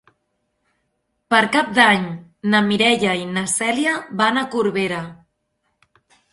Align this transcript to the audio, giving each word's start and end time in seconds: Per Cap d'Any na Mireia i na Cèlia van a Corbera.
Per 1.33 1.41
Cap 1.55 1.69
d'Any 1.75 2.07
na 2.55 2.63
Mireia 2.71 3.13
i 3.21 3.29
na 3.37 3.45
Cèlia 3.55 3.95
van 4.25 4.43
a 4.43 4.47
Corbera. 4.57 5.07